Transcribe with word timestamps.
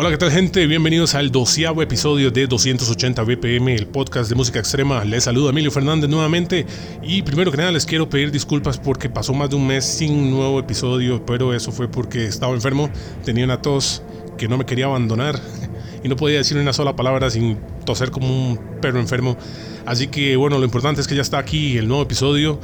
Hola, 0.00 0.10
¿qué 0.10 0.16
tal 0.16 0.30
gente? 0.30 0.64
Bienvenidos 0.68 1.16
al 1.16 1.32
doceavo 1.32 1.82
episodio 1.82 2.30
de 2.30 2.46
280 2.46 3.20
BPM, 3.24 3.70
el 3.70 3.88
podcast 3.88 4.30
de 4.30 4.36
música 4.36 4.60
extrema. 4.60 5.04
Les 5.04 5.24
saludo 5.24 5.50
Emilio 5.50 5.72
Fernández 5.72 6.08
nuevamente 6.08 6.66
y 7.02 7.22
primero 7.22 7.50
que 7.50 7.56
nada 7.56 7.72
les 7.72 7.84
quiero 7.84 8.08
pedir 8.08 8.30
disculpas 8.30 8.78
porque 8.78 9.10
pasó 9.10 9.34
más 9.34 9.50
de 9.50 9.56
un 9.56 9.66
mes 9.66 9.84
sin 9.84 10.30
nuevo 10.30 10.60
episodio, 10.60 11.26
pero 11.26 11.52
eso 11.52 11.72
fue 11.72 11.88
porque 11.88 12.26
estaba 12.26 12.54
enfermo, 12.54 12.88
tenía 13.24 13.44
una 13.44 13.60
tos 13.60 14.04
que 14.36 14.46
no 14.46 14.56
me 14.56 14.64
quería 14.64 14.84
abandonar 14.84 15.40
y 16.04 16.08
no 16.08 16.14
podía 16.14 16.38
decir 16.38 16.56
una 16.58 16.72
sola 16.72 16.94
palabra 16.94 17.28
sin 17.28 17.58
toser 17.84 18.12
como 18.12 18.28
un 18.28 18.80
perro 18.80 19.00
enfermo. 19.00 19.36
Así 19.84 20.06
que 20.06 20.36
bueno, 20.36 20.58
lo 20.58 20.64
importante 20.64 21.00
es 21.00 21.08
que 21.08 21.16
ya 21.16 21.22
está 21.22 21.38
aquí 21.38 21.76
el 21.76 21.88
nuevo 21.88 22.04
episodio 22.04 22.60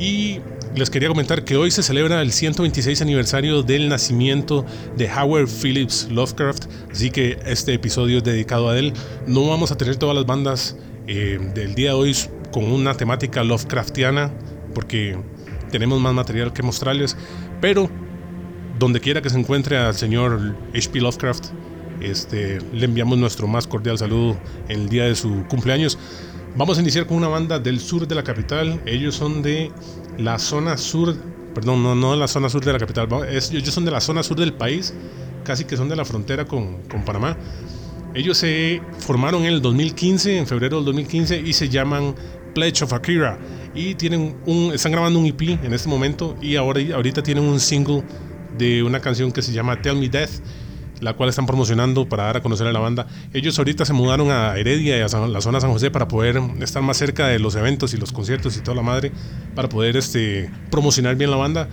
y 0.00 0.40
les 0.74 0.90
quería 0.90 1.08
comentar 1.08 1.44
que 1.44 1.56
hoy 1.56 1.70
se 1.70 1.82
celebra 1.82 2.22
el 2.22 2.32
126 2.32 3.00
aniversario 3.02 3.62
del 3.62 3.88
nacimiento 3.88 4.64
de 4.96 5.10
Howard 5.10 5.48
Phillips 5.48 6.08
Lovecraft, 6.10 6.66
así 6.90 7.10
que 7.10 7.38
este 7.46 7.74
episodio 7.74 8.18
es 8.18 8.24
dedicado 8.24 8.68
a 8.68 8.78
él. 8.78 8.92
No 9.26 9.46
vamos 9.48 9.72
a 9.72 9.76
tener 9.76 9.96
todas 9.96 10.14
las 10.14 10.26
bandas 10.26 10.76
eh, 11.06 11.38
del 11.54 11.74
día 11.74 11.90
de 11.90 11.94
hoy 11.94 12.16
con 12.52 12.64
una 12.64 12.94
temática 12.94 13.44
Lovecraftiana, 13.44 14.32
porque 14.74 15.18
tenemos 15.70 16.00
más 16.00 16.14
material 16.14 16.52
que 16.52 16.62
mostrarles, 16.62 17.16
pero 17.60 17.90
donde 18.78 19.00
quiera 19.00 19.20
que 19.22 19.30
se 19.30 19.38
encuentre 19.38 19.76
al 19.76 19.94
señor 19.94 20.56
H.P. 20.74 21.00
Lovecraft, 21.00 21.46
este, 22.00 22.58
le 22.72 22.84
enviamos 22.84 23.18
nuestro 23.18 23.48
más 23.48 23.66
cordial 23.66 23.98
saludo 23.98 24.38
en 24.68 24.82
el 24.82 24.88
día 24.88 25.04
de 25.04 25.16
su 25.16 25.44
cumpleaños. 25.48 25.98
Vamos 26.56 26.78
a 26.78 26.80
iniciar 26.80 27.06
con 27.06 27.16
una 27.16 27.28
banda 27.28 27.58
del 27.58 27.78
sur 27.78 28.06
de 28.06 28.14
la 28.14 28.22
capital. 28.22 28.80
Ellos 28.86 29.14
son 29.14 29.42
de 29.42 29.70
la 30.18 30.38
zona 30.38 30.76
sur, 30.76 31.16
perdón, 31.54 31.82
no, 31.82 32.12
de 32.12 32.16
la 32.16 32.28
zona 32.28 32.48
sur 32.48 32.64
de 32.64 32.72
la 32.72 32.78
capital, 32.78 33.08
ellos 33.30 33.74
son 33.74 33.84
de 33.84 33.90
la 33.90 34.00
zona 34.00 34.22
sur 34.22 34.36
del 34.36 34.52
país, 34.52 34.92
casi 35.44 35.64
que 35.64 35.76
son 35.76 35.88
de 35.88 35.96
la 35.96 36.04
frontera 36.04 36.44
con, 36.44 36.82
con 36.82 37.04
Panamá. 37.04 37.36
Ellos 38.14 38.38
se 38.38 38.82
formaron 38.98 39.42
en 39.42 39.54
el 39.54 39.62
2015, 39.62 40.38
en 40.38 40.46
febrero 40.46 40.76
del 40.78 40.86
2015, 40.86 41.40
y 41.40 41.52
se 41.52 41.68
llaman 41.68 42.14
Pledge 42.54 42.82
of 42.82 42.92
Akira. 42.92 43.38
Y 43.74 43.94
tienen 43.94 44.36
un, 44.46 44.72
están 44.74 44.92
grabando 44.92 45.20
un 45.20 45.26
EP 45.26 45.42
en 45.62 45.72
este 45.72 45.88
momento 45.88 46.36
y 46.40 46.56
ahora, 46.56 46.80
ahorita 46.94 47.22
tienen 47.22 47.44
un 47.44 47.60
single 47.60 48.02
de 48.56 48.82
una 48.82 48.98
canción 49.00 49.30
que 49.30 49.42
se 49.42 49.52
llama 49.52 49.80
Tell 49.80 49.96
Me 49.96 50.08
Death 50.08 50.40
la 51.00 51.14
cual 51.14 51.28
están 51.28 51.46
promocionando 51.46 52.08
para 52.08 52.24
dar 52.24 52.38
a 52.38 52.42
conocer 52.42 52.66
a 52.66 52.72
la 52.72 52.80
banda. 52.80 53.06
Ellos 53.32 53.58
ahorita 53.58 53.84
se 53.84 53.92
mudaron 53.92 54.30
a 54.30 54.56
Heredia 54.56 54.98
y 54.98 55.00
a 55.00 55.08
la 55.28 55.40
zona 55.40 55.60
San 55.60 55.70
José 55.70 55.90
para 55.90 56.08
poder 56.08 56.40
estar 56.60 56.82
más 56.82 56.96
cerca 56.96 57.28
de 57.28 57.38
los 57.38 57.54
eventos 57.54 57.94
y 57.94 57.96
los 57.96 58.12
conciertos 58.12 58.56
y 58.56 58.60
toda 58.60 58.76
la 58.76 58.82
madre, 58.82 59.12
para 59.54 59.68
poder 59.68 59.96
este, 59.96 60.50
promocionar 60.70 61.16
bien 61.16 61.30
la 61.30 61.36
banda. 61.36 61.68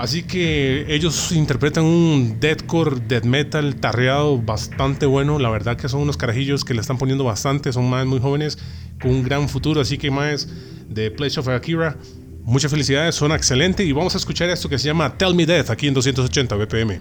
Así 0.00 0.22
que 0.22 0.86
ellos 0.88 1.30
interpretan 1.32 1.84
un 1.84 2.38
deathcore, 2.40 3.00
death 3.06 3.24
metal 3.24 3.76
tarreado 3.76 4.38
bastante 4.38 5.04
bueno. 5.04 5.38
La 5.38 5.50
verdad 5.50 5.76
que 5.76 5.90
son 5.90 6.00
unos 6.00 6.16
carajillos 6.16 6.64
que 6.64 6.72
le 6.72 6.80
están 6.80 6.96
poniendo 6.96 7.22
bastante, 7.24 7.70
son 7.70 7.90
más 7.90 8.06
muy 8.06 8.18
jóvenes 8.18 8.58
con 8.98 9.10
un 9.10 9.22
gran 9.22 9.46
futuro. 9.48 9.80
Así 9.82 9.98
que 9.98 10.10
más 10.10 10.48
de 10.88 11.10
Place 11.10 11.38
of 11.38 11.48
Akira, 11.48 11.98
muchas 12.44 12.70
felicidades, 12.70 13.14
suena 13.14 13.36
excelente 13.36 13.84
y 13.84 13.92
vamos 13.92 14.14
a 14.14 14.18
escuchar 14.18 14.48
esto 14.48 14.70
que 14.70 14.78
se 14.78 14.86
llama 14.86 15.18
Tell 15.18 15.34
Me 15.34 15.44
Death 15.44 15.68
aquí 15.68 15.86
en 15.86 15.92
280 15.92 16.56
BPM. 16.56 16.98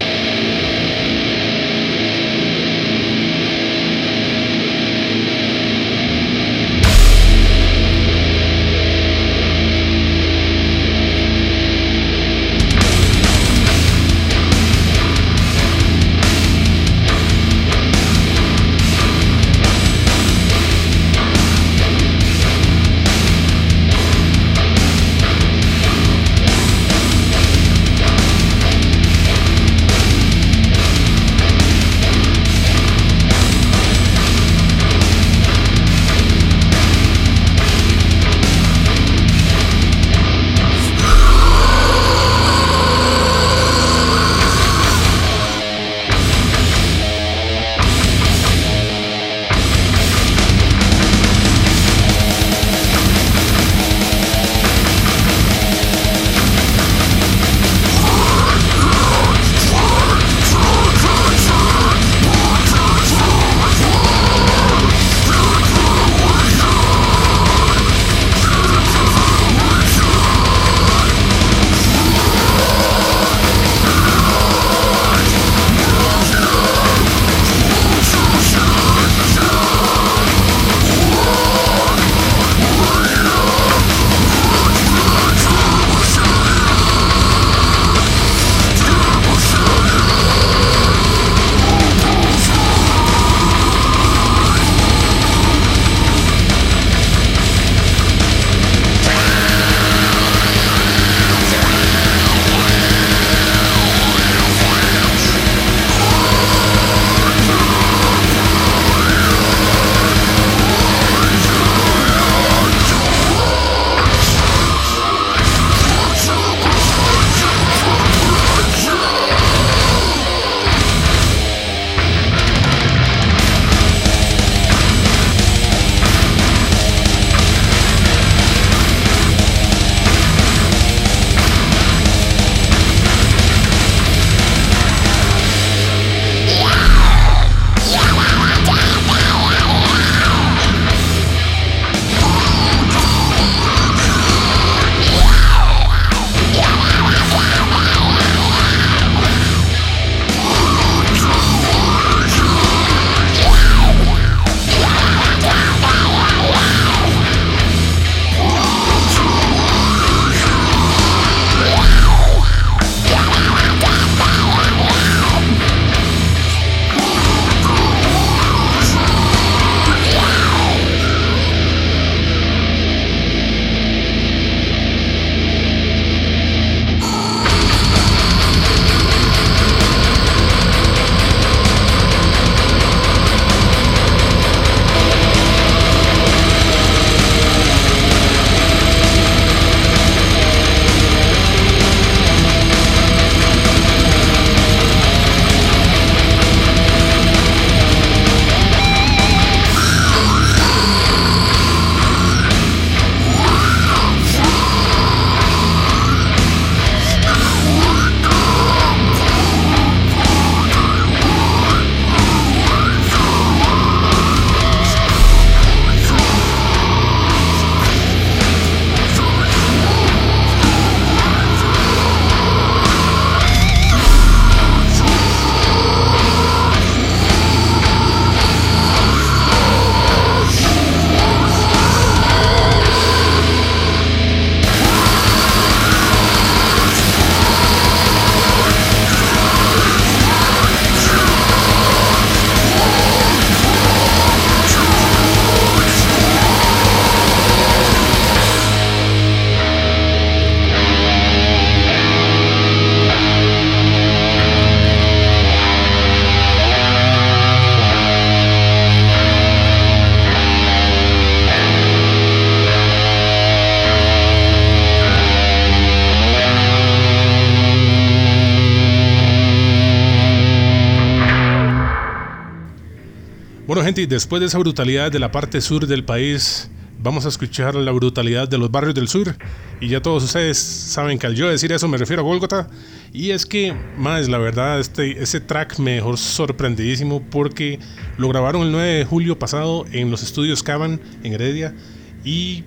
Después 274.05 274.39
de 274.39 274.45
esa 274.47 274.57
brutalidad 274.57 275.11
de 275.11 275.19
la 275.19 275.31
parte 275.31 275.59
sur 275.61 275.85
del 275.85 276.05
país, 276.05 276.69
vamos 277.01 277.25
a 277.25 277.29
escuchar 277.29 277.75
la 277.75 277.91
brutalidad 277.91 278.47
de 278.47 278.57
los 278.57 278.71
barrios 278.71 278.95
del 278.95 279.07
sur. 279.07 279.35
Y 279.81 279.89
ya 279.89 280.01
todos 280.01 280.23
ustedes 280.23 280.57
saben 280.57 281.19
que 281.19 281.27
al 281.27 281.35
yo 281.35 281.49
decir 281.49 281.71
eso 281.71 281.87
me 281.87 281.97
refiero 281.97 282.21
a 282.21 282.25
Golgota. 282.25 282.69
Y 283.11 283.31
es 283.31 283.45
que, 283.45 283.73
más 283.97 284.29
la 284.29 284.37
verdad, 284.37 284.79
este, 284.79 285.21
ese 285.21 285.41
track 285.41 285.79
me 285.79 285.93
dejó 285.95 286.15
sorprendidísimo 286.17 287.21
porque 287.29 287.79
lo 288.17 288.29
grabaron 288.29 288.61
el 288.61 288.71
9 288.71 288.87
de 288.87 289.05
julio 289.05 289.37
pasado 289.37 289.85
en 289.91 290.11
los 290.11 290.23
estudios 290.23 290.63
Caban 290.63 291.01
en 291.23 291.33
Heredia. 291.33 291.75
Y 292.23 292.63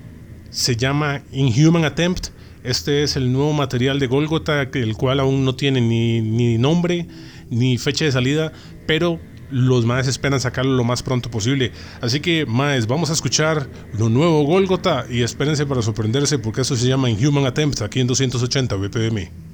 se 0.49 0.75
llama 0.75 1.21
Inhuman 1.31 1.85
Attempt. 1.85 2.27
Este 2.63 3.03
es 3.03 3.15
el 3.15 3.31
nuevo 3.31 3.53
material 3.53 3.99
de 3.99 4.07
Golgota, 4.07 4.61
el 4.61 4.95
cual 4.95 5.19
aún 5.19 5.45
no 5.45 5.55
tiene 5.55 5.81
ni, 5.81 6.21
ni 6.21 6.57
nombre 6.57 7.07
ni 7.49 7.77
fecha 7.77 8.05
de 8.05 8.11
salida, 8.11 8.51
pero 8.87 9.19
los 9.53 9.85
más 9.85 10.07
esperan 10.07 10.39
sacarlo 10.39 10.75
lo 10.75 10.83
más 10.83 11.03
pronto 11.03 11.29
posible. 11.29 11.71
Así 12.01 12.19
que, 12.19 12.45
más, 12.45 12.87
vamos 12.87 13.09
a 13.09 13.13
escuchar 13.13 13.67
lo 13.97 14.09
nuevo 14.09 14.43
Golgota 14.43 15.05
y 15.09 15.21
espérense 15.21 15.65
para 15.65 15.81
sorprenderse 15.81 16.39
porque 16.39 16.61
eso 16.61 16.75
se 16.75 16.87
llama 16.87 17.09
Inhuman 17.09 17.45
Attempt 17.45 17.81
aquí 17.81 17.99
en 17.99 18.07
280 18.07 18.75
BPM. 18.75 19.52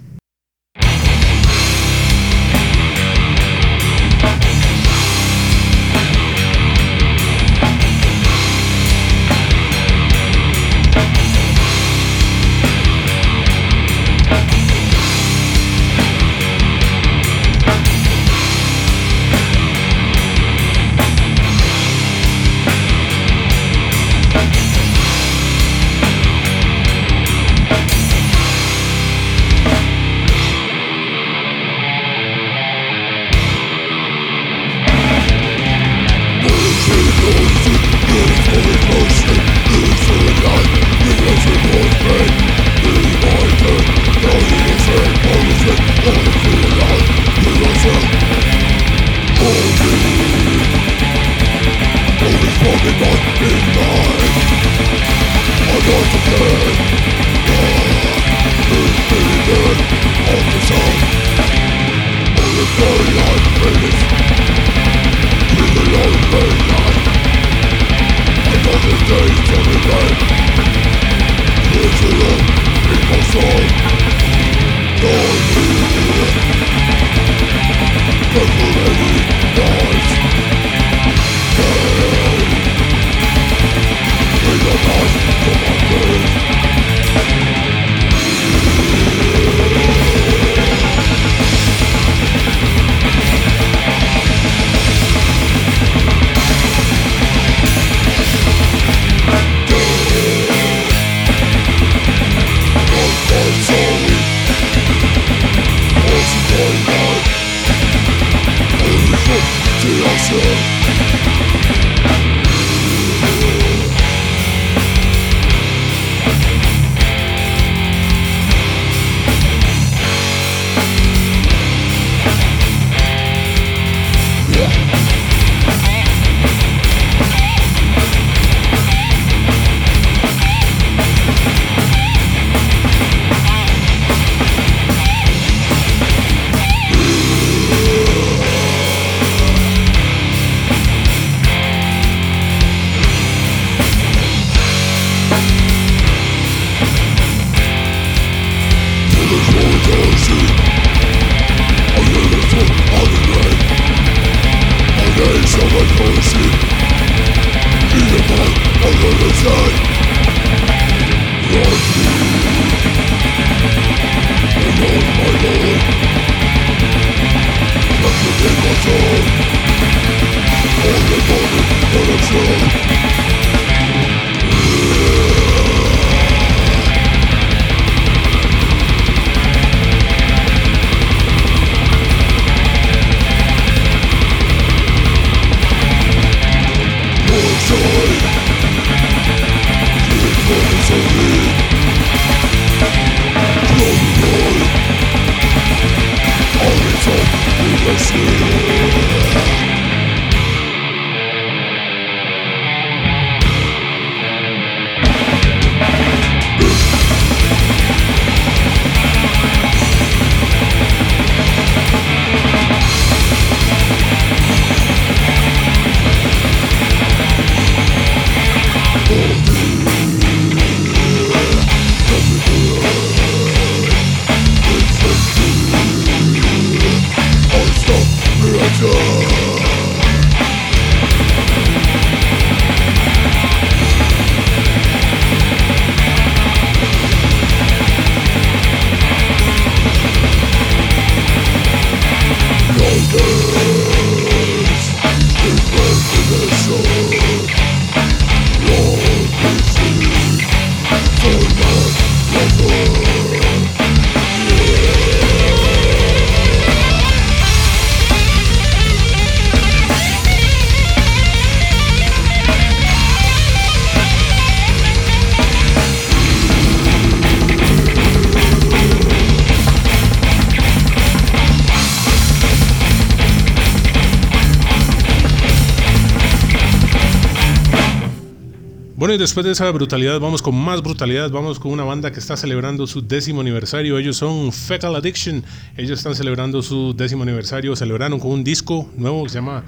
Después 279.19 279.45
de 279.45 279.51
esa 279.51 279.69
brutalidad, 279.71 280.19
vamos 280.19 280.41
con 280.41 280.55
más 280.55 280.81
brutalidad. 280.81 281.29
Vamos 281.29 281.59
con 281.59 281.71
una 281.71 281.83
banda 281.83 282.11
que 282.11 282.19
está 282.19 282.37
celebrando 282.37 282.87
su 282.87 283.05
décimo 283.05 283.41
aniversario. 283.41 283.97
Ellos 283.97 284.15
son 284.15 284.51
Fecal 284.53 284.95
Addiction. 284.95 285.43
Ellos 285.75 285.99
están 285.99 286.15
celebrando 286.15 286.61
su 286.61 286.95
décimo 286.95 287.23
aniversario. 287.23 287.75
Celebraron 287.75 288.19
con 288.19 288.31
un 288.31 288.43
disco 288.45 288.89
nuevo 288.95 289.23
que 289.23 289.29
se 289.29 289.35
llama 289.35 289.63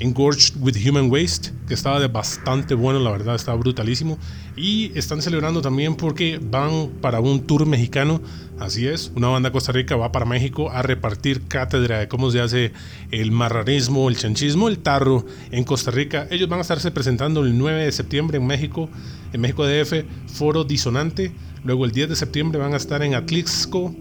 Engorged 0.00 0.56
with 0.60 0.76
Human 0.76 1.10
Waste, 1.10 1.52
que 1.68 1.74
estaba 1.74 2.00
de 2.00 2.08
bastante 2.08 2.74
bueno, 2.74 2.98
la 2.98 3.10
verdad, 3.10 3.34
estaba 3.34 3.56
brutalísimo. 3.56 4.18
Y 4.56 4.96
están 4.98 5.22
celebrando 5.22 5.62
también 5.62 5.94
porque 5.94 6.40
van 6.42 6.90
para 7.00 7.20
un 7.20 7.46
tour 7.46 7.66
mexicano, 7.66 8.20
así 8.58 8.86
es, 8.86 9.12
una 9.14 9.28
banda 9.28 9.48
de 9.48 9.52
Costa 9.52 9.72
Rica 9.72 9.96
va 9.96 10.12
para 10.12 10.24
México 10.24 10.70
a 10.70 10.82
repartir 10.82 11.42
cátedra 11.48 11.98
de 11.98 12.08
cómo 12.08 12.30
se 12.30 12.40
hace 12.40 12.72
el 13.10 13.30
marranismo, 13.30 14.08
el 14.08 14.16
chanchismo, 14.16 14.68
el 14.68 14.78
tarro 14.78 15.24
en 15.50 15.64
Costa 15.64 15.90
Rica. 15.90 16.26
Ellos 16.30 16.48
van 16.48 16.58
a 16.58 16.62
estarse 16.62 16.90
presentando 16.90 17.42
el 17.42 17.56
9 17.56 17.84
de 17.84 17.92
septiembre 17.92 18.38
en 18.38 18.46
México, 18.46 18.88
en 19.32 19.40
México 19.40 19.66
DF, 19.66 20.04
Foro 20.26 20.64
Disonante. 20.64 21.32
Luego 21.64 21.84
el 21.84 21.92
10 21.92 22.10
de 22.10 22.16
septiembre 22.16 22.58
van 22.58 22.74
a 22.74 22.76
estar 22.76 23.02
en 23.02 23.14
Atlixco, 23.14 23.94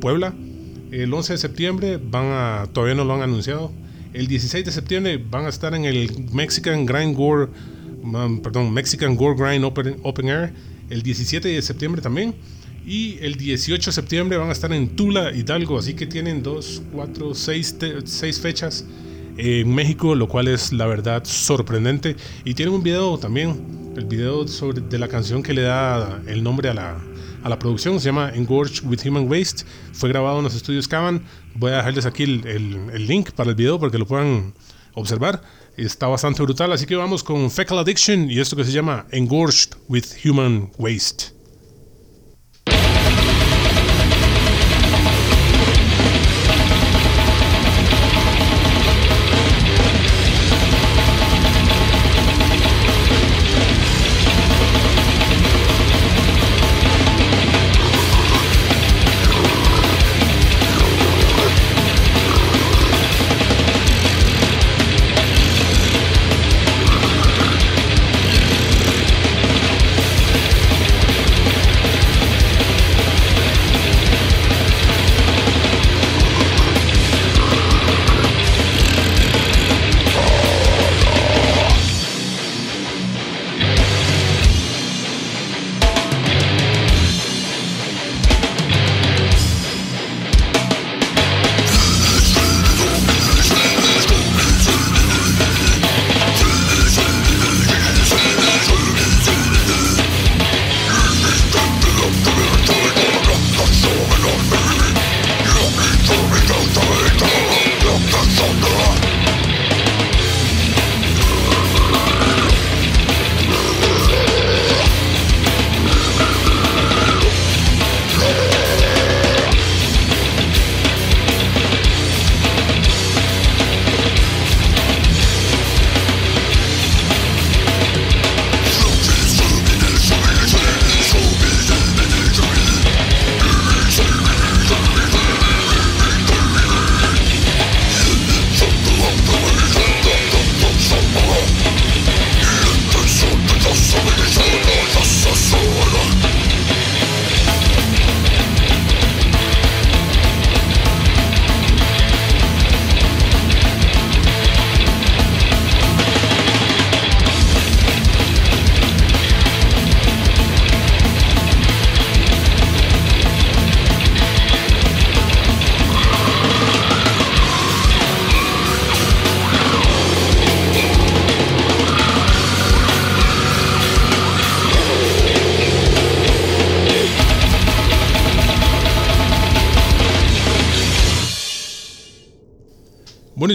Puebla. 0.00 0.34
El 0.90 1.12
11 1.12 1.32
de 1.32 1.38
septiembre 1.38 2.00
van 2.02 2.26
a, 2.26 2.66
todavía 2.72 2.94
no 2.94 3.04
lo 3.04 3.14
han 3.14 3.22
anunciado, 3.22 3.72
el 4.16 4.28
16 4.28 4.64
de 4.64 4.72
septiembre 4.72 5.22
van 5.30 5.44
a 5.44 5.50
estar 5.50 5.74
en 5.74 5.84
el 5.84 6.10
Mexican 6.32 6.86
Grind 6.86 7.14
Gore, 7.14 7.50
um, 8.02 8.40
perdón, 8.40 8.72
Mexican 8.72 9.14
Gore 9.14 9.36
Grind 9.36 9.62
Open, 9.62 10.28
Air. 10.28 10.54
El 10.88 11.02
17 11.02 11.48
de 11.48 11.60
septiembre 11.60 12.00
también. 12.00 12.34
Y 12.86 13.18
el 13.20 13.34
18 13.34 13.90
de 13.90 13.92
septiembre 13.92 14.38
van 14.38 14.48
a 14.48 14.52
estar 14.52 14.72
en 14.72 14.88
Tula, 14.96 15.32
Hidalgo. 15.34 15.78
Así 15.78 15.92
que 15.92 16.06
tienen 16.06 16.42
dos, 16.42 16.82
cuatro, 16.92 17.34
seis, 17.34 17.76
seis 18.04 18.40
fechas 18.40 18.86
en 19.36 19.74
México, 19.74 20.14
lo 20.14 20.28
cual 20.28 20.48
es 20.48 20.72
la 20.72 20.86
verdad 20.86 21.22
sorprendente. 21.24 22.16
Y 22.42 22.54
tienen 22.54 22.74
un 22.74 22.82
video 22.82 23.18
también, 23.18 23.54
el 23.98 24.06
video 24.06 24.48
sobre, 24.48 24.80
de 24.80 24.98
la 24.98 25.08
canción 25.08 25.42
que 25.42 25.52
le 25.52 25.62
da 25.62 26.22
el 26.26 26.42
nombre 26.42 26.70
a 26.70 26.74
la, 26.74 26.96
a 27.42 27.48
la 27.48 27.58
producción. 27.58 28.00
Se 28.00 28.06
llama 28.06 28.30
Engorged 28.34 28.84
with 28.84 29.00
Human 29.06 29.30
Waste. 29.30 29.64
Fue 29.92 30.08
grabado 30.08 30.38
en 30.38 30.44
los 30.44 30.54
estudios 30.54 30.88
Cavan. 30.88 31.22
Voy 31.54 31.72
a 31.72 31.76
dejarles 31.76 32.06
aquí 32.06 32.22
el, 32.24 32.46
el, 32.46 33.06
link 33.06 33.30
para 33.32 33.50
el 33.50 33.56
video 33.56 33.78
para 33.78 33.92
que 33.92 33.98
lo 33.98 34.06
puedan 34.06 34.54
observar. 34.94 35.42
Está 35.76 36.06
bastante 36.06 36.42
brutal. 36.42 36.72
Así 36.72 36.86
que 36.86 36.96
vamos 36.96 37.22
con 37.22 37.50
Fecal 37.50 37.78
Addiction 37.78 38.30
y 38.30 38.40
esto 38.40 38.56
que 38.56 38.64
se 38.64 38.72
llama 38.72 39.06
Engorged 39.10 39.74
with 39.88 40.04
Human 40.24 40.70
Waste. 40.78 41.35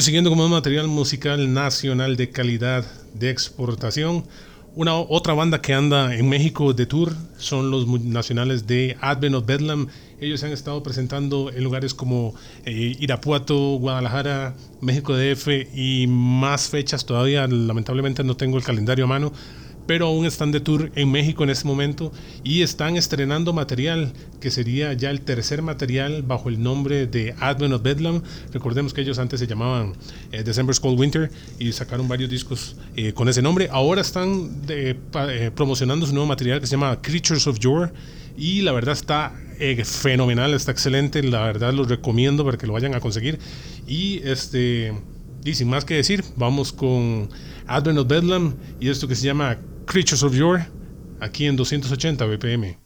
Y 0.01 0.03
siguiendo 0.03 0.31
como 0.31 0.45
un 0.45 0.51
material 0.51 0.87
musical 0.87 1.53
nacional 1.53 2.15
de 2.17 2.31
calidad 2.31 2.83
de 3.13 3.29
exportación, 3.29 4.23
una 4.73 4.95
otra 4.95 5.35
banda 5.35 5.61
que 5.61 5.75
anda 5.75 6.15
en 6.15 6.27
México 6.27 6.73
de 6.73 6.87
tour 6.87 7.13
son 7.37 7.69
los 7.69 7.87
nacionales 7.87 8.65
de 8.65 8.97
Advent 8.99 9.35
of 9.35 9.45
Bedlam. 9.45 9.89
Ellos 10.19 10.39
se 10.39 10.47
han 10.47 10.53
estado 10.53 10.81
presentando 10.81 11.51
en 11.51 11.63
lugares 11.63 11.93
como 11.93 12.33
eh, 12.65 12.95
Irapuato, 12.99 13.75
Guadalajara, 13.75 14.55
México 14.79 15.15
DF 15.15 15.47
y 15.75 16.07
más 16.07 16.69
fechas 16.69 17.05
todavía. 17.05 17.45
Lamentablemente 17.45 18.23
no 18.23 18.35
tengo 18.35 18.57
el 18.57 18.63
calendario 18.63 19.05
a 19.05 19.07
mano, 19.07 19.31
pero 19.85 20.07
aún 20.07 20.25
están 20.25 20.51
de 20.51 20.59
tour 20.59 20.91
en 20.95 21.11
México 21.11 21.43
en 21.43 21.49
este 21.49 21.67
momento 21.67 22.11
y 22.43 22.61
están 22.61 22.97
estrenando 22.97 23.53
material 23.53 24.13
que 24.39 24.51
sería 24.51 24.93
ya 24.93 25.09
el 25.09 25.21
tercer 25.21 25.61
material 25.61 26.23
bajo 26.23 26.49
el 26.49 26.61
nombre 26.61 27.07
de 27.07 27.35
Advent 27.39 27.73
of 27.73 27.83
Bedlam. 27.83 28.21
Recordemos 28.51 28.93
que 28.93 29.01
ellos 29.01 29.19
antes 29.19 29.39
se 29.39 29.47
llamaban 29.47 29.93
eh, 30.31 30.43
December's 30.43 30.79
Cold 30.79 30.99
Winter 30.99 31.31
y 31.59 31.71
sacaron 31.71 32.07
varios 32.07 32.29
discos 32.29 32.75
eh, 32.95 33.13
con 33.13 33.29
ese 33.29 33.41
nombre. 33.41 33.69
Ahora 33.71 34.01
están 34.01 34.61
eh, 34.69 34.95
promocionando 35.55 36.05
su 36.05 36.13
nuevo 36.13 36.27
material 36.27 36.59
que 36.59 36.67
se 36.67 36.71
llama 36.71 37.01
Creatures 37.01 37.47
of 37.47 37.59
Yore 37.59 37.91
y 38.37 38.61
la 38.61 38.71
verdad 38.71 38.93
está 38.93 39.33
fenomenal, 39.83 40.53
está 40.53 40.71
excelente. 40.71 41.21
La 41.21 41.43
verdad 41.43 41.73
los 41.73 41.87
recomiendo 41.87 42.43
para 42.43 42.57
que 42.57 42.65
lo 42.65 42.73
vayan 42.73 42.95
a 42.95 42.99
conseguir 42.99 43.39
y 43.87 44.21
este 44.23 44.93
y 45.43 45.55
sin 45.55 45.69
más 45.69 45.85
que 45.85 45.95
decir, 45.95 46.23
vamos 46.35 46.71
con 46.71 47.29
Advent 47.67 47.99
of 47.99 48.07
Bedlam 48.07 48.55
y 48.79 48.89
esto 48.89 49.07
que 49.07 49.15
se 49.15 49.25
llama 49.25 49.57
Creatures 49.91 50.23
of 50.23 50.33
Yore, 50.33 50.65
aquí 51.19 51.47
en 51.47 51.57
280 51.57 52.25
BPM. 52.25 52.80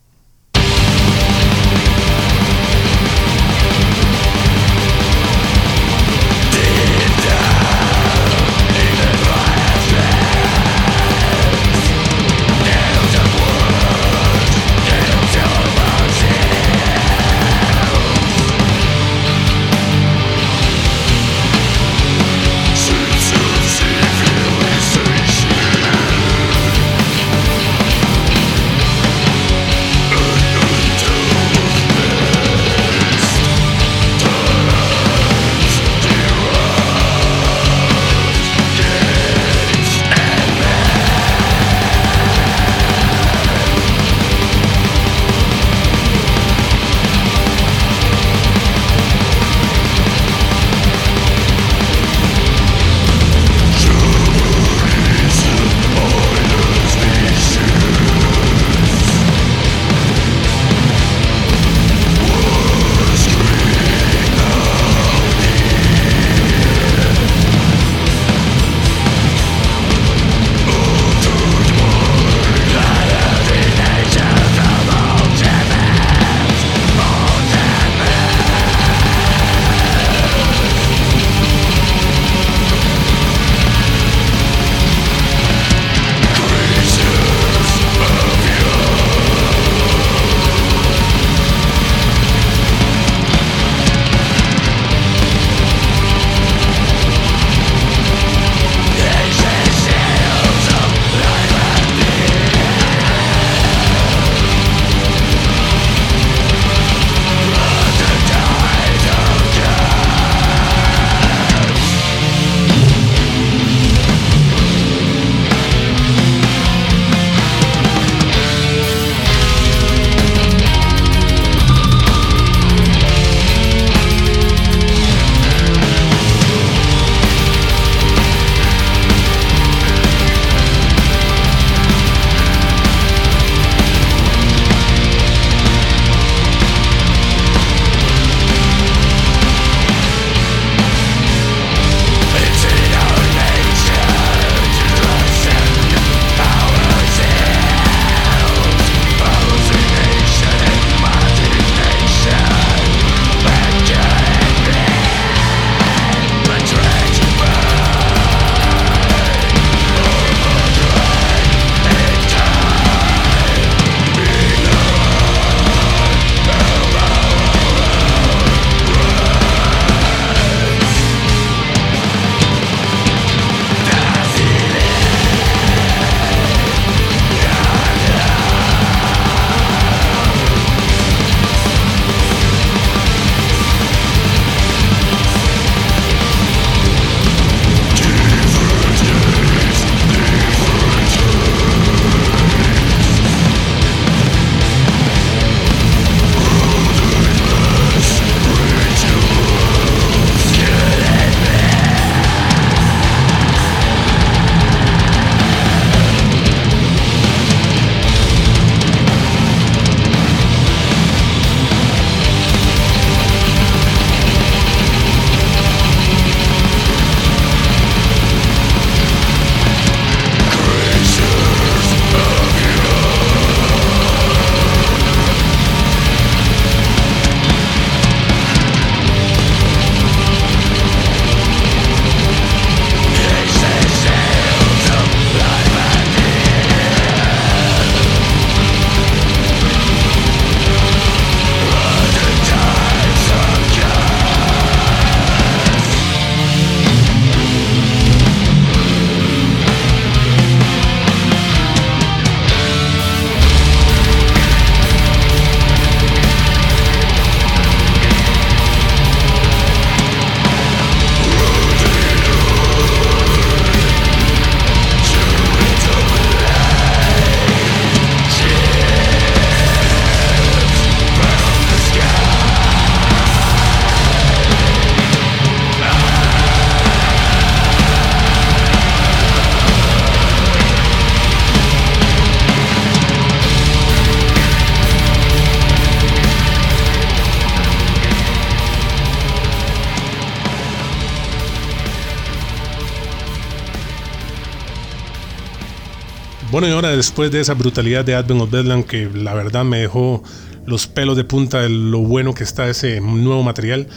Bueno, 296.55 296.69
y 296.69 296.71
ahora 296.71 296.95
después 296.95 297.31
de 297.31 297.41
esa 297.41 297.53
brutalidad 297.53 298.05
de 298.05 298.15
Advent 298.15 298.43
of 298.43 298.49
Deadland 298.49 298.85
que 298.85 299.09
la 299.13 299.33
verdad 299.33 299.65
me 299.65 299.79
dejó 299.79 300.23
los 300.65 300.87
pelos 300.87 301.17
de 301.17 301.25
punta 301.25 301.59
de 301.59 301.67
lo 301.67 301.99
bueno 301.99 302.33
que 302.33 302.45
está 302.45 302.69
ese 302.69 303.01
nuevo 303.01 303.43
material, 303.43 303.87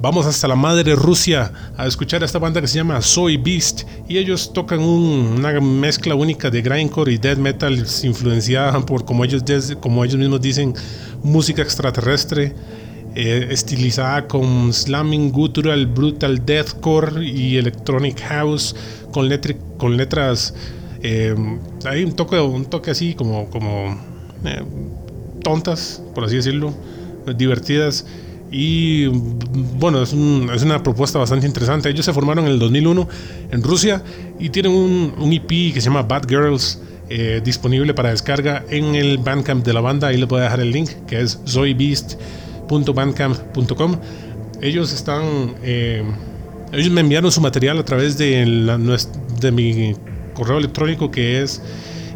vamos 0.00 0.24
hasta 0.24 0.46
la 0.46 0.54
madre 0.54 0.94
Rusia 0.94 1.50
a 1.76 1.88
escuchar 1.88 2.22
a 2.22 2.26
esta 2.26 2.38
banda 2.38 2.60
que 2.60 2.68
se 2.68 2.76
llama 2.76 3.02
Soy 3.02 3.36
Beast 3.36 3.82
y 4.08 4.18
ellos 4.18 4.52
tocan 4.52 4.78
una 4.78 5.60
mezcla 5.60 6.14
única 6.14 6.50
de 6.50 6.62
grindcore 6.62 7.14
y 7.14 7.18
death 7.18 7.38
metal 7.38 7.84
influenciada 8.04 8.78
por, 8.86 9.04
como 9.04 9.24
ellos, 9.24 9.42
como 9.80 10.04
ellos 10.04 10.16
mismos 10.16 10.40
dicen, 10.40 10.72
música 11.20 11.62
extraterrestre. 11.62 12.54
Eh, 13.16 13.46
estilizada 13.50 14.26
con 14.26 14.72
slamming, 14.72 15.30
guttural, 15.30 15.86
brutal 15.86 16.44
deathcore 16.44 17.24
y 17.24 17.56
electronic 17.58 18.20
house 18.22 18.74
con 19.12 19.28
letras 19.28 20.52
eh, 21.06 21.34
hay 21.84 22.02
un 22.02 22.12
toque, 22.12 22.40
un 22.40 22.64
toque 22.64 22.90
así 22.90 23.12
como, 23.12 23.50
como 23.50 23.94
eh, 24.42 24.62
tontas, 25.42 26.02
por 26.14 26.24
así 26.24 26.36
decirlo, 26.36 26.72
divertidas. 27.36 28.06
Y 28.50 29.08
bueno, 29.08 30.02
es, 30.02 30.14
es, 30.14 30.62
una 30.62 30.82
propuesta 30.82 31.18
bastante 31.18 31.46
interesante. 31.46 31.90
Ellos 31.90 32.06
se 32.06 32.14
formaron 32.14 32.46
en 32.46 32.52
el 32.52 32.58
2001 32.58 33.06
en 33.50 33.62
Rusia 33.62 34.02
y 34.40 34.48
tienen 34.48 34.72
un, 34.72 35.12
un 35.18 35.30
EP 35.34 35.46
que 35.46 35.74
se 35.74 35.82
llama 35.82 36.00
Bad 36.02 36.26
Girls. 36.26 36.80
Eh, 37.10 37.42
disponible 37.44 37.92
para 37.92 38.08
descarga 38.08 38.64
en 38.70 38.94
el 38.94 39.18
Bandcamp 39.18 39.62
de 39.62 39.74
la 39.74 39.82
banda. 39.82 40.08
Ahí 40.08 40.16
les 40.16 40.26
voy 40.26 40.40
a 40.40 40.44
dejar 40.44 40.60
el 40.60 40.70
link 40.70 40.88
que 41.06 41.20
es 41.20 41.38
zoebeast.bandcamp.com. 41.46 43.96
Ellos 44.62 44.90
están. 44.90 45.54
ellos 45.62 46.90
me 46.90 47.02
enviaron 47.02 47.30
su 47.30 47.42
material 47.42 47.78
a 47.78 47.84
través 47.84 48.16
de, 48.16 48.46
la, 48.46 48.78
de 48.78 49.52
mi 49.52 49.94
correo 50.34 50.58
electrónico 50.58 51.10
que 51.10 51.42
es 51.42 51.62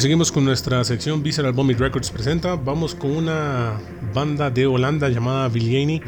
Seguimos 0.00 0.30
con 0.30 0.44
nuestra 0.44 0.84
sección 0.84 1.22
Visceral 1.22 1.52
Vomit 1.52 1.78
Records 1.78 2.10
presenta. 2.10 2.54
Vamos 2.54 2.94
con 2.94 3.10
una 3.10 3.72
banda 4.14 4.50
de 4.50 4.66
Holanda 4.66 5.08
llamada 5.08 5.48
Viliani. 5.48 6.00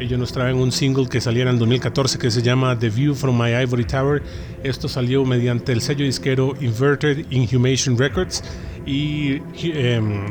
Ellos 0.00 0.18
nos 0.18 0.32
traen 0.32 0.56
un 0.56 0.72
single 0.72 1.08
que 1.08 1.20
saliera 1.20 1.50
en 1.50 1.58
2014 1.58 2.18
que 2.18 2.30
se 2.30 2.42
llama 2.42 2.76
The 2.78 2.90
View 2.90 3.14
from 3.14 3.40
My 3.40 3.50
Ivory 3.62 3.84
Tower. 3.84 4.22
Esto 4.64 4.88
salió 4.88 5.24
mediante 5.24 5.72
el 5.72 5.80
sello 5.80 6.04
disquero 6.04 6.54
Inverted 6.60 7.26
Inhumation 7.30 7.96
Records. 7.96 8.42
Y 8.84 9.40
em, 9.62 10.26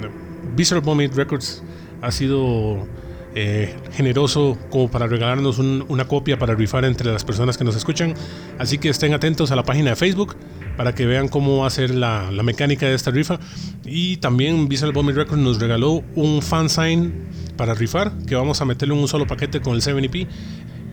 Visceral 0.55 0.83
Vomit 0.83 1.13
Records 1.13 1.63
ha 2.01 2.11
sido 2.11 2.85
eh, 3.33 3.75
generoso 3.93 4.57
como 4.69 4.91
para 4.91 5.07
regalarnos 5.07 5.59
una 5.59 6.05
copia 6.05 6.37
para 6.37 6.53
rifar 6.53 6.83
entre 6.85 7.11
las 7.13 7.23
personas 7.23 7.57
que 7.57 7.63
nos 7.63 7.75
escuchan. 7.75 8.13
Así 8.59 8.77
que 8.77 8.89
estén 8.89 9.13
atentos 9.13 9.51
a 9.51 9.55
la 9.55 9.63
página 9.63 9.91
de 9.91 9.95
Facebook 9.95 10.35
para 10.77 10.93
que 10.93 11.05
vean 11.05 11.27
cómo 11.27 11.57
va 11.57 11.67
a 11.67 11.69
ser 11.69 11.91
la, 11.91 12.31
mecánica 12.43 12.87
de 12.87 12.95
esta 12.95 13.11
rifa. 13.11 13.39
Y 13.85 14.17
también 14.17 14.67
Visual 14.67 14.91
Vomit 14.91 15.15
Records 15.15 15.41
nos 15.41 15.59
regaló 15.59 16.03
un 16.15 16.41
fansign 16.41 17.13
para 17.57 17.73
rifar, 17.73 18.11
que 18.27 18.35
vamos 18.35 18.61
a 18.61 18.65
meterle 18.65 18.93
en 18.93 19.01
un 19.01 19.07
solo 19.07 19.27
paquete 19.27 19.61
con 19.61 19.75
el 19.75 19.81
7EP. 19.81 20.27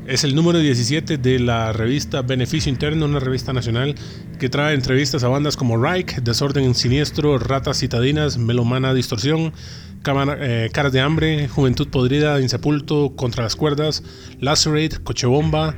Es 0.07 0.25
el 0.25 0.35
número 0.35 0.59
17 0.59 1.17
de 1.17 1.39
la 1.39 1.73
revista 1.73 2.23
Beneficio 2.23 2.71
Interno, 2.71 3.07
una 3.07 3.21
revista 3.21 3.53
nacional 3.53 3.95
que 4.41 4.49
trae 4.49 4.75
entrevistas 4.75 5.23
a 5.23 5.29
bandas 5.29 5.57
como 5.57 5.81
Reich, 5.81 6.17
Desorden 6.17 6.75
Siniestro, 6.75 7.39
Ratas 7.39 7.79
Citadinas, 7.79 8.37
Melomana 8.37 8.95
Distorsión, 8.95 9.53
eh, 10.05 10.71
Caras 10.73 10.93
de 10.93 11.01
Hambre, 11.01 11.47
Juventud 11.47 11.89
Podrida, 11.89 12.41
Insepulto, 12.41 13.15
Contra 13.15 13.45
las 13.45 13.55
Cuerdas, 13.55 14.03
Lacerate, 14.41 14.99
Cochebomba, 15.05 15.77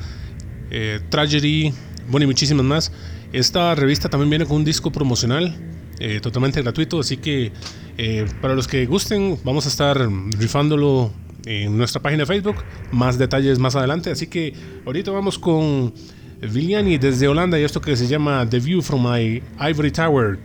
eh, 0.71 1.01
Tragedy, 1.11 1.75
bueno 2.09 2.25
y 2.25 2.27
muchísimas 2.27 2.64
más. 2.64 2.93
Esta 3.35 3.75
revista 3.75 4.09
también 4.09 4.31
viene 4.31 4.47
con 4.47 4.59
un 4.59 4.64
disco 4.64 4.92
promocional 4.92 5.57
eh, 5.99 6.20
totalmente 6.20 6.62
gratuito, 6.62 7.01
así 7.01 7.16
que 7.16 7.51
eh, 7.99 8.27
para 8.40 8.55
los 8.55 8.68
que 8.68 8.87
gusten 8.87 9.37
vamos 9.42 9.66
a 9.66 9.70
estar 9.70 10.09
rifándolo 10.38 11.11
en 11.44 11.77
nuestra 11.77 12.01
página 12.01 12.23
de 12.23 12.27
Facebook. 12.27 12.55
Más 12.92 13.18
detalles 13.18 13.59
más 13.59 13.75
adelante, 13.75 14.12
así 14.12 14.29
que 14.29 14.55
ahorita 14.87 15.11
vamos 15.11 15.37
con 15.37 15.92
Viliani 16.42 16.97
desde 16.97 17.27
Holanda 17.27 17.59
y 17.59 17.64
esto 17.64 17.81
que 17.81 17.97
se 17.97 18.07
llama 18.07 18.49
The 18.49 18.61
View 18.61 18.81
from 18.81 19.03
My 19.03 19.42
Ivory 19.68 19.90
Tower. 19.90 20.38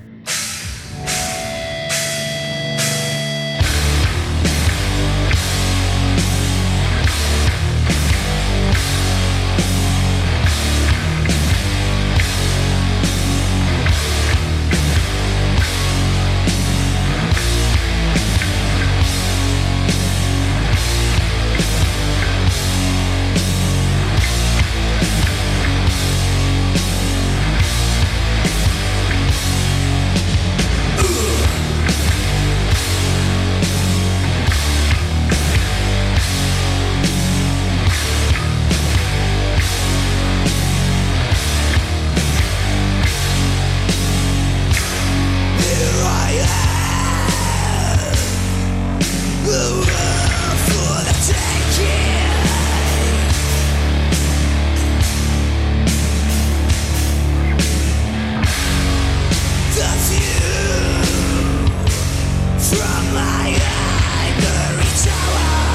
From 62.70 63.14
my 63.14 63.56
ivory 64.28 64.92
tower 65.04 65.69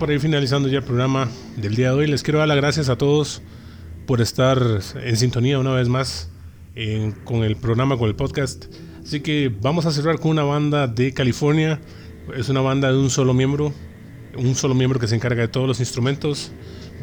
para 0.00 0.14
ir 0.14 0.20
finalizando 0.20 0.66
ya 0.70 0.78
el 0.78 0.84
programa 0.84 1.28
del 1.58 1.76
día 1.76 1.92
de 1.92 1.98
hoy, 1.98 2.06
les 2.06 2.22
quiero 2.22 2.38
dar 2.38 2.48
las 2.48 2.56
gracias 2.56 2.88
a 2.88 2.96
todos 2.96 3.42
por 4.06 4.22
estar 4.22 4.58
en 5.04 5.16
sintonía 5.18 5.58
una 5.58 5.72
vez 5.72 5.88
más 5.88 6.30
con 7.24 7.44
el 7.44 7.54
programa, 7.56 7.98
con 7.98 8.08
el 8.08 8.16
podcast. 8.16 8.64
Así 9.04 9.20
que 9.20 9.54
vamos 9.60 9.84
a 9.84 9.92
cerrar 9.92 10.18
con 10.18 10.30
una 10.30 10.42
banda 10.42 10.86
de 10.86 11.12
California. 11.12 11.82
Es 12.34 12.48
una 12.48 12.62
banda 12.62 12.90
de 12.90 12.96
un 12.96 13.10
solo 13.10 13.34
miembro, 13.34 13.74
un 14.38 14.54
solo 14.54 14.74
miembro 14.74 14.98
que 14.98 15.06
se 15.06 15.16
encarga 15.16 15.42
de 15.42 15.48
todos 15.48 15.68
los 15.68 15.80
instrumentos, 15.80 16.50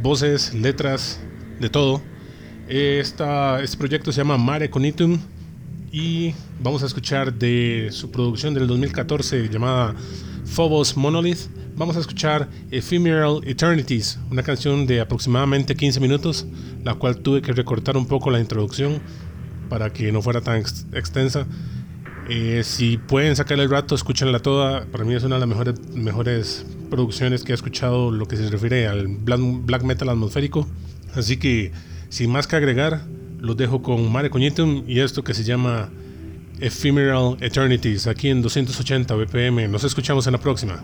voces, 0.01 0.55
letras, 0.55 1.19
de 1.59 1.69
todo. 1.69 2.01
Este 2.67 3.23
proyecto 3.77 4.11
se 4.11 4.21
llama 4.21 4.39
Mare 4.39 4.71
Conitum 4.71 5.19
y 5.91 6.33
vamos 6.59 6.81
a 6.81 6.87
escuchar 6.87 7.31
de 7.31 7.89
su 7.91 8.09
producción 8.09 8.55
del 8.55 8.65
2014 8.65 9.49
llamada 9.49 9.93
Phobos 10.45 10.97
Monolith. 10.97 11.41
Vamos 11.77 11.95
a 11.95 11.99
escuchar 11.99 12.49
Ephemeral 12.71 13.39
Eternities, 13.43 14.17
una 14.31 14.41
canción 14.41 14.87
de 14.87 14.99
aproximadamente 14.99 15.75
15 15.75 15.99
minutos, 15.99 16.47
la 16.83 16.95
cual 16.95 17.19
tuve 17.19 17.43
que 17.43 17.53
recortar 17.53 17.97
un 17.97 18.07
poco 18.07 18.31
la 18.31 18.39
introducción 18.39 18.99
para 19.69 19.93
que 19.93 20.11
no 20.11 20.23
fuera 20.23 20.41
tan 20.41 20.57
extensa. 20.57 21.45
Eh, 22.29 22.63
si 22.63 22.97
pueden 22.97 23.35
sacarle 23.35 23.65
el 23.65 23.69
rato, 23.69 23.93
escúchenla 23.93 24.39
toda. 24.39 24.85
Para 24.87 25.03
mí 25.03 25.13
es 25.13 25.23
una 25.23 25.35
de 25.37 25.45
las 25.45 25.79
mejores, 25.93 26.65
producciones 26.89 27.43
que 27.43 27.51
he 27.51 27.55
escuchado 27.55 28.09
lo 28.09 28.27
que 28.27 28.37
se 28.37 28.49
refiere 28.49 28.87
al 28.87 29.07
black 29.07 29.83
metal 29.83 30.09
atmosférico. 30.09 30.67
Así 31.13 31.37
que, 31.37 31.73
sin 32.09 32.31
más 32.31 32.47
que 32.47 32.55
agregar, 32.55 33.03
los 33.39 33.55
dejo 33.55 33.83
con 33.83 34.11
Mare 34.11 34.31
Coñitum 34.31 34.83
y 34.87 35.01
esto 35.01 35.23
que 35.23 35.35
se 35.35 35.43
llama 35.43 35.91
Ephemeral 36.59 37.37
Eternities, 37.39 38.07
aquí 38.07 38.29
en 38.29 38.41
280 38.41 39.13
BPM. 39.13 39.69
Nos 39.71 39.83
escuchamos 39.83 40.25
en 40.25 40.33
la 40.33 40.39
próxima. 40.39 40.83